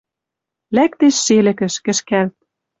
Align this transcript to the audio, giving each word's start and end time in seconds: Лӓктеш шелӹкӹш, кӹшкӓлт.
Лӓктеш 0.75 1.15
шелӹкӹш, 1.25 1.75
кӹшкӓлт. 1.85 2.35